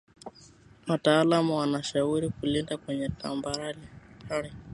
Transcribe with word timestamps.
wataalam 0.87 1.51
wana 1.51 1.83
shauri 1.83 2.29
kulima 2.29 2.77
kwenye 2.77 3.09
tambarare 3.09 3.79